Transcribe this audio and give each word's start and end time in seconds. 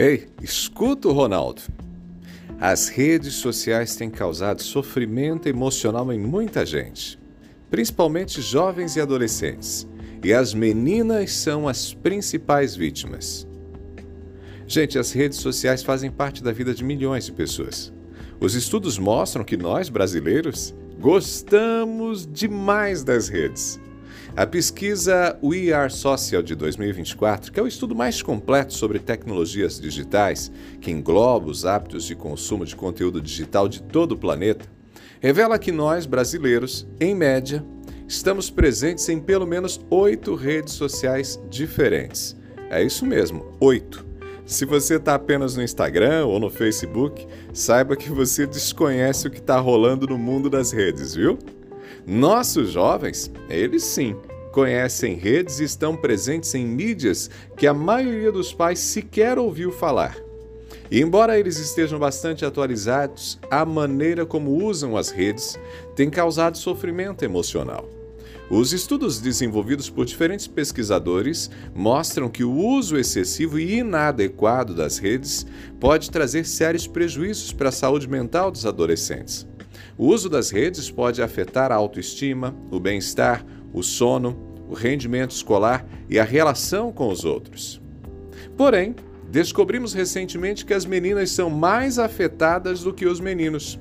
Ei, 0.00 0.28
escuta 0.42 1.08
o 1.08 1.12
Ronaldo. 1.12 1.60
As 2.58 2.88
redes 2.88 3.34
sociais 3.34 3.96
têm 3.96 4.08
causado 4.08 4.62
sofrimento 4.62 5.46
emocional 5.46 6.10
em 6.10 6.18
muita 6.18 6.64
gente, 6.64 7.18
principalmente 7.70 8.40
jovens 8.40 8.96
e 8.96 9.00
adolescentes, 9.02 9.86
e 10.24 10.32
as 10.32 10.54
meninas 10.54 11.32
são 11.32 11.68
as 11.68 11.92
principais 11.92 12.74
vítimas. 12.74 13.46
Gente, 14.66 14.98
as 14.98 15.12
redes 15.12 15.36
sociais 15.36 15.82
fazem 15.82 16.10
parte 16.10 16.42
da 16.42 16.50
vida 16.50 16.72
de 16.72 16.82
milhões 16.82 17.26
de 17.26 17.32
pessoas. 17.32 17.92
Os 18.40 18.54
estudos 18.54 18.98
mostram 18.98 19.44
que 19.44 19.58
nós, 19.58 19.90
brasileiros, 19.90 20.74
gostamos 20.98 22.26
demais 22.26 23.04
das 23.04 23.28
redes. 23.28 23.78
A 24.40 24.46
pesquisa 24.46 25.38
We 25.44 25.70
Are 25.70 25.92
Social 25.92 26.40
de 26.40 26.54
2024, 26.54 27.52
que 27.52 27.60
é 27.60 27.62
o 27.62 27.66
estudo 27.66 27.94
mais 27.94 28.22
completo 28.22 28.72
sobre 28.72 28.98
tecnologias 28.98 29.78
digitais, 29.78 30.50
que 30.80 30.90
engloba 30.90 31.50
os 31.50 31.66
hábitos 31.66 32.04
de 32.04 32.14
consumo 32.14 32.64
de 32.64 32.74
conteúdo 32.74 33.20
digital 33.20 33.68
de 33.68 33.82
todo 33.82 34.12
o 34.12 34.16
planeta, 34.16 34.64
revela 35.20 35.58
que 35.58 35.70
nós, 35.70 36.06
brasileiros, 36.06 36.88
em 36.98 37.14
média, 37.14 37.62
estamos 38.08 38.48
presentes 38.48 39.06
em 39.10 39.20
pelo 39.20 39.46
menos 39.46 39.78
oito 39.90 40.34
redes 40.34 40.72
sociais 40.72 41.38
diferentes. 41.50 42.34
É 42.70 42.82
isso 42.82 43.04
mesmo, 43.04 43.44
oito. 43.60 44.06
Se 44.46 44.64
você 44.64 44.94
está 44.94 45.16
apenas 45.16 45.54
no 45.54 45.62
Instagram 45.62 46.24
ou 46.24 46.40
no 46.40 46.48
Facebook, 46.48 47.26
saiba 47.52 47.94
que 47.94 48.08
você 48.08 48.46
desconhece 48.46 49.28
o 49.28 49.30
que 49.30 49.40
está 49.40 49.60
rolando 49.60 50.06
no 50.06 50.16
mundo 50.16 50.48
das 50.48 50.72
redes, 50.72 51.14
viu? 51.14 51.38
Nossos 52.06 52.70
jovens, 52.70 53.30
eles 53.48 53.84
sim, 53.84 54.16
conhecem 54.52 55.14
redes 55.14 55.60
e 55.60 55.64
estão 55.64 55.96
presentes 55.96 56.54
em 56.54 56.66
mídias 56.66 57.30
que 57.56 57.66
a 57.66 57.74
maioria 57.74 58.32
dos 58.32 58.52
pais 58.52 58.78
sequer 58.78 59.38
ouviu 59.38 59.70
falar. 59.70 60.16
E 60.90 61.00
embora 61.00 61.38
eles 61.38 61.58
estejam 61.58 61.98
bastante 61.98 62.44
atualizados, 62.44 63.38
a 63.48 63.64
maneira 63.64 64.26
como 64.26 64.64
usam 64.64 64.96
as 64.96 65.10
redes 65.10 65.58
tem 65.94 66.10
causado 66.10 66.58
sofrimento 66.58 67.24
emocional. 67.24 67.88
Os 68.50 68.72
estudos 68.72 69.20
desenvolvidos 69.20 69.88
por 69.88 70.04
diferentes 70.04 70.48
pesquisadores 70.48 71.48
mostram 71.72 72.28
que 72.28 72.42
o 72.42 72.52
uso 72.52 72.98
excessivo 72.98 73.60
e 73.60 73.78
inadequado 73.78 74.74
das 74.74 74.98
redes 74.98 75.46
pode 75.78 76.10
trazer 76.10 76.44
sérios 76.44 76.88
prejuízos 76.88 77.52
para 77.52 77.68
a 77.68 77.72
saúde 77.72 78.08
mental 78.08 78.50
dos 78.50 78.66
adolescentes. 78.66 79.46
O 79.96 80.08
uso 80.08 80.28
das 80.28 80.50
redes 80.50 80.90
pode 80.90 81.22
afetar 81.22 81.70
a 81.70 81.76
autoestima, 81.76 82.52
o 82.72 82.80
bem-estar, 82.80 83.46
o 83.72 83.82
sono, 83.82 84.36
o 84.68 84.74
rendimento 84.74 85.32
escolar 85.32 85.86
e 86.08 86.18
a 86.18 86.24
relação 86.24 86.92
com 86.92 87.08
os 87.08 87.24
outros. 87.24 87.80
Porém, 88.56 88.94
descobrimos 89.30 89.92
recentemente 89.92 90.64
que 90.64 90.74
as 90.74 90.84
meninas 90.84 91.30
são 91.30 91.50
mais 91.50 91.98
afetadas 91.98 92.82
do 92.82 92.92
que 92.92 93.06
os 93.06 93.20
meninos. 93.20 93.78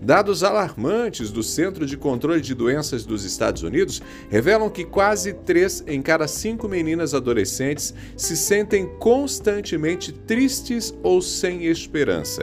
Dados 0.00 0.42
alarmantes 0.42 1.30
do 1.30 1.42
Centro 1.42 1.86
de 1.86 1.96
Controle 1.96 2.40
de 2.40 2.54
Doenças 2.54 3.04
dos 3.04 3.24
Estados 3.24 3.62
Unidos 3.62 4.02
revelam 4.28 4.70
que 4.70 4.84
quase 4.84 5.32
3 5.32 5.84
em 5.86 6.02
cada 6.02 6.26
5 6.26 6.68
meninas 6.68 7.14
adolescentes 7.14 7.94
se 8.16 8.36
sentem 8.36 8.86
constantemente 8.98 10.12
tristes 10.12 10.94
ou 11.02 11.20
sem 11.20 11.66
esperança. 11.66 12.42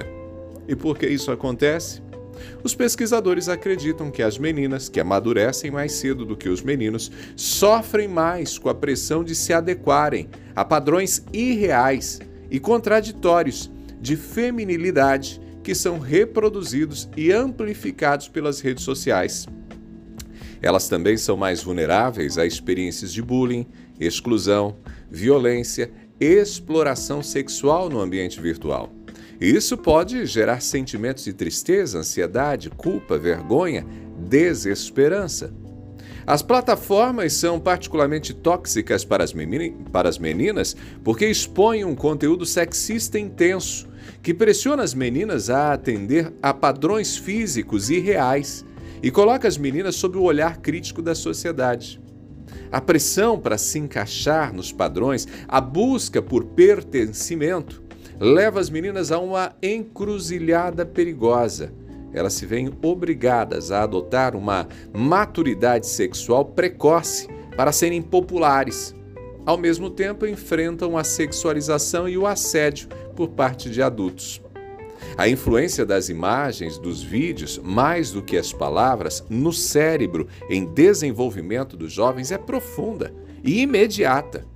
E 0.68 0.76
por 0.76 0.98
que 0.98 1.08
isso 1.08 1.32
acontece? 1.32 2.02
Os 2.64 2.74
pesquisadores 2.76 3.50
acreditam 3.50 4.12
que 4.12 4.22
as 4.22 4.38
meninas, 4.38 4.90
que 4.90 5.00
amadurecem 5.00 5.72
mais 5.72 5.94
cedo 5.94 6.26
do 6.26 6.36
que 6.36 6.50
os 6.50 6.62
meninos, 6.62 7.12
sofrem 7.36 8.08
mais 8.08 8.58
com 8.58 8.70
a 8.70 8.76
pressão 8.76 9.24
de 9.24 9.36
se 9.36 9.54
adequarem 9.54 10.30
a 10.56 10.64
padrões 10.64 11.24
irreais 11.32 12.20
e 12.50 12.60
contraditórios 12.60 13.72
de 14.00 14.16
feminilidade 14.16 15.42
que 15.64 15.74
são 15.74 15.98
reproduzidos 15.98 17.10
e 17.16 17.32
amplificados 17.32 18.28
pelas 18.28 18.60
redes 18.60 18.84
sociais. 18.84 19.48
Elas 20.62 20.88
também 20.88 21.18
são 21.18 21.36
mais 21.36 21.64
vulneráveis 21.64 22.38
a 22.38 22.46
experiências 22.46 23.12
de 23.12 23.22
bullying, 23.22 23.66
exclusão, 24.00 24.78
violência, 25.10 25.92
exploração 26.20 27.22
sexual 27.22 27.90
no 27.90 28.00
ambiente 28.00 28.40
virtual. 28.40 28.90
Isso 29.44 29.78
pode 29.78 30.26
gerar 30.26 30.62
sentimentos 30.62 31.26
de 31.26 31.34
tristeza, 31.34 32.00
ansiedade, 32.00 32.70
culpa, 32.70 33.18
vergonha, 33.18 33.86
desesperança. 34.18 35.54
As 36.26 36.42
plataformas 36.42 37.34
são 37.34 37.60
particularmente 37.60 38.34
tóxicas 38.34 39.04
para 39.04 39.22
as, 39.22 39.34
para 39.92 40.08
as 40.08 40.18
meninas 40.18 40.78
porque 41.04 41.28
expõem 41.28 41.84
um 41.84 41.94
conteúdo 41.94 42.46
sexista 42.46 43.20
intenso 43.20 43.90
que 44.22 44.34
pressiona 44.34 44.82
as 44.82 44.94
meninas 44.94 45.50
a 45.50 45.74
atender 45.74 46.32
a 46.42 46.54
padrões 46.54 47.18
físicos 47.18 47.90
irreais 47.90 48.64
e 49.02 49.12
coloca 49.12 49.46
as 49.46 49.58
meninas 49.58 49.98
sob 49.98 50.18
o 50.18 50.24
olhar 50.24 50.60
crítico 50.62 51.02
da 51.02 51.14
sociedade. 51.14 52.02
A 52.72 52.80
pressão 52.80 53.38
para 53.38 53.58
se 53.58 53.78
encaixar 53.78 54.54
nos 54.54 54.72
padrões, 54.72 55.28
a 55.50 55.60
busca 55.60 56.22
por 56.22 56.46
pertencimento, 56.46 57.83
leva 58.24 58.62
as 58.62 58.70
meninas 58.70 59.12
a 59.12 59.20
uma 59.20 59.54
encruzilhada 59.62 60.86
perigosa. 60.86 61.74
Elas 62.14 62.32
se 62.34 62.46
veem 62.46 62.72
obrigadas 62.82 63.70
a 63.70 63.84
adotar 63.84 64.34
uma 64.34 64.66
maturidade 64.94 65.88
sexual 65.88 66.46
precoce 66.46 67.28
para 67.58 67.74
serem 67.74 68.02
populares. 68.02 68.96
Ao 69.46 69.58
mesmo 69.58 69.90
tempo, 69.90 70.26
enfrentam 70.26 70.98
a 70.98 71.04
sexualização 71.04 72.08
e 72.08 72.18
o 72.18 72.26
assédio 72.26 72.88
por 73.14 73.28
parte 73.32 73.70
de 73.70 73.82
adultos. 73.82 74.42
A 75.18 75.28
influência 75.28 75.86
das 75.86 76.08
imagens, 76.08 76.78
dos 76.78 77.04
vídeos, 77.04 77.60
mais 77.62 78.12
do 78.12 78.24
que 78.24 78.38
as 78.38 78.54
palavras, 78.54 79.22
no 79.30 79.52
cérebro 79.52 80.30
em 80.50 80.66
desenvolvimento 80.66 81.76
dos 81.76 81.92
jovens 81.92 82.32
é 82.32 82.38
profunda 82.38 83.14
e 83.44 83.60
imediata. 83.60 84.53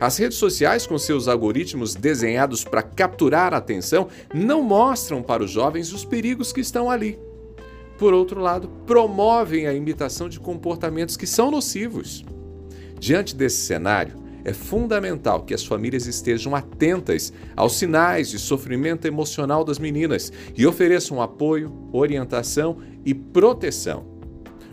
As 0.00 0.16
redes 0.16 0.38
sociais, 0.38 0.86
com 0.86 0.96
seus 0.96 1.26
algoritmos 1.26 1.94
desenhados 1.94 2.62
para 2.62 2.82
capturar 2.82 3.52
a 3.52 3.56
atenção, 3.56 4.08
não 4.32 4.62
mostram 4.62 5.22
para 5.22 5.42
os 5.42 5.50
jovens 5.50 5.92
os 5.92 6.04
perigos 6.04 6.52
que 6.52 6.60
estão 6.60 6.88
ali. 6.88 7.18
Por 7.98 8.14
outro 8.14 8.40
lado, 8.40 8.68
promovem 8.86 9.66
a 9.66 9.74
imitação 9.74 10.28
de 10.28 10.38
comportamentos 10.38 11.16
que 11.16 11.26
são 11.26 11.50
nocivos. 11.50 12.24
Diante 13.00 13.34
desse 13.34 13.58
cenário, 13.58 14.14
é 14.44 14.52
fundamental 14.52 15.42
que 15.42 15.52
as 15.52 15.64
famílias 15.64 16.06
estejam 16.06 16.54
atentas 16.54 17.32
aos 17.56 17.74
sinais 17.74 18.30
de 18.30 18.38
sofrimento 18.38 19.04
emocional 19.04 19.64
das 19.64 19.80
meninas 19.80 20.32
e 20.56 20.64
ofereçam 20.64 21.20
apoio, 21.20 21.72
orientação 21.92 22.78
e 23.04 23.12
proteção. 23.12 24.06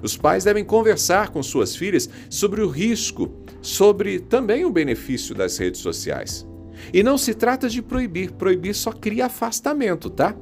Os 0.03 0.15
pais 0.15 0.43
devem 0.43 0.63
conversar 0.63 1.29
com 1.29 1.41
suas 1.41 1.75
filhas 1.75 2.07
sobre 2.29 2.61
o 2.61 2.69
risco 2.69 3.27
sobre 3.65 4.19
também 4.19 4.63
o 4.63 4.69
benefício 4.69 5.33
das 5.33 5.57
redes 5.57 5.81
sociais. 5.81 6.47
E 6.93 7.01
não 7.01 7.17
se 7.17 7.33
trata 7.33 7.67
de 7.67 7.81
proibir, 7.81 8.31
proibir 8.33 8.75
só 8.75 8.91
cria 8.91 9.25
afastamento, 9.25 10.07
tá? 10.07 10.35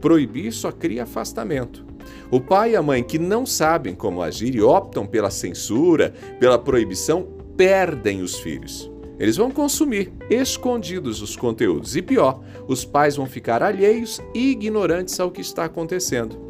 Proibir 0.00 0.50
só 0.50 0.72
cria 0.72 1.02
afastamento. 1.02 1.84
O 2.30 2.40
pai 2.40 2.72
e 2.72 2.76
a 2.76 2.82
mãe 2.82 3.04
que 3.04 3.18
não 3.18 3.44
sabem 3.44 3.94
como 3.94 4.22
agir 4.22 4.54
e 4.54 4.62
optam 4.62 5.06
pela 5.06 5.30
censura, 5.30 6.14
pela 6.38 6.58
proibição, 6.58 7.28
perdem 7.54 8.22
os 8.22 8.38
filhos. 8.38 8.90
Eles 9.18 9.36
vão 9.36 9.50
consumir 9.50 10.10
escondidos 10.30 11.20
os 11.20 11.36
conteúdos 11.36 11.96
e 11.96 12.00
pior, 12.00 12.42
os 12.66 12.82
pais 12.82 13.16
vão 13.16 13.26
ficar 13.26 13.62
alheios 13.62 14.22
e 14.34 14.52
ignorantes 14.52 15.20
ao 15.20 15.30
que 15.30 15.42
está 15.42 15.66
acontecendo. 15.66 16.49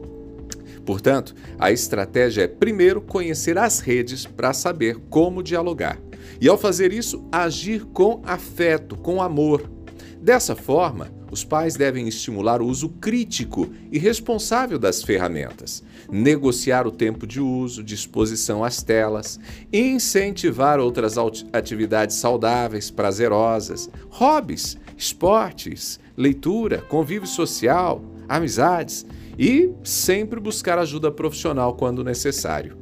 Portanto, 0.90 1.36
a 1.56 1.70
estratégia 1.70 2.42
é 2.42 2.48
primeiro 2.48 3.00
conhecer 3.00 3.56
as 3.56 3.78
redes 3.78 4.26
para 4.26 4.52
saber 4.52 4.96
como 5.08 5.40
dialogar. 5.40 6.00
E 6.40 6.48
ao 6.48 6.58
fazer 6.58 6.92
isso, 6.92 7.24
agir 7.30 7.84
com 7.84 8.20
afeto, 8.24 8.96
com 8.96 9.22
amor. 9.22 9.70
Dessa 10.20 10.56
forma, 10.56 11.12
os 11.30 11.44
pais 11.44 11.76
devem 11.76 12.08
estimular 12.08 12.60
o 12.60 12.66
uso 12.66 12.88
crítico 12.88 13.70
e 13.92 14.00
responsável 14.00 14.80
das 14.80 15.00
ferramentas, 15.00 15.80
negociar 16.10 16.88
o 16.88 16.90
tempo 16.90 17.24
de 17.24 17.40
uso, 17.40 17.84
disposição 17.84 18.64
às 18.64 18.82
telas, 18.82 19.38
incentivar 19.72 20.80
outras 20.80 21.14
atividades 21.52 22.16
saudáveis, 22.16 22.90
prazerosas, 22.90 23.88
hobbies, 24.08 24.76
esportes, 24.98 26.00
leitura, 26.16 26.78
convívio 26.78 27.28
social, 27.28 28.02
amizades 28.28 29.06
e 29.40 29.72
sempre 29.82 30.38
buscar 30.38 30.78
ajuda 30.78 31.10
profissional 31.10 31.74
quando 31.74 32.04
necessário. 32.04 32.76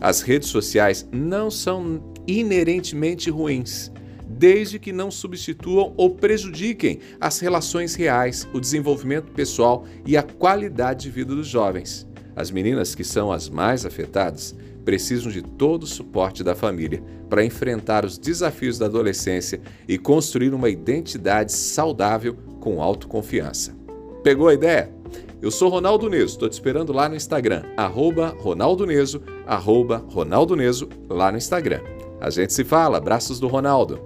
As 0.00 0.20
redes 0.20 0.48
sociais 0.48 1.04
não 1.10 1.50
são 1.50 2.14
inerentemente 2.28 3.28
ruins, 3.28 3.90
desde 4.24 4.78
que 4.78 4.92
não 4.92 5.10
substituam 5.10 5.92
ou 5.96 6.10
prejudiquem 6.10 7.00
as 7.20 7.40
relações 7.40 7.96
reais, 7.96 8.46
o 8.52 8.60
desenvolvimento 8.60 9.32
pessoal 9.32 9.84
e 10.06 10.16
a 10.16 10.22
qualidade 10.22 11.02
de 11.04 11.10
vida 11.10 11.34
dos 11.34 11.48
jovens. 11.48 12.06
As 12.36 12.52
meninas, 12.52 12.94
que 12.94 13.02
são 13.02 13.32
as 13.32 13.48
mais 13.48 13.84
afetadas, 13.84 14.54
precisam 14.84 15.32
de 15.32 15.42
todo 15.42 15.82
o 15.82 15.88
suporte 15.88 16.44
da 16.44 16.54
família 16.54 17.02
para 17.28 17.44
enfrentar 17.44 18.04
os 18.04 18.16
desafios 18.16 18.78
da 18.78 18.86
adolescência 18.86 19.60
e 19.88 19.98
construir 19.98 20.54
uma 20.54 20.70
identidade 20.70 21.52
saudável 21.52 22.36
com 22.60 22.80
autoconfiança. 22.80 23.74
Pegou 24.22 24.46
a 24.46 24.54
ideia? 24.54 24.95
Eu 25.42 25.50
sou 25.50 25.68
Ronaldo 25.68 26.08
Neso, 26.08 26.34
estou 26.34 26.48
te 26.48 26.52
esperando 26.52 26.92
lá 26.92 27.08
no 27.08 27.16
Instagram, 27.16 27.62
arroba 27.76 28.34
Ronaldo 28.38 28.86
Neso, 28.86 29.22
arroba 29.46 30.04
Ronaldo 30.08 30.56
Neso, 30.56 30.88
lá 31.08 31.30
no 31.30 31.38
Instagram. 31.38 31.80
A 32.20 32.30
gente 32.30 32.52
se 32.52 32.64
fala, 32.64 32.98
abraços 32.98 33.38
do 33.38 33.48
Ronaldo. 33.48 34.05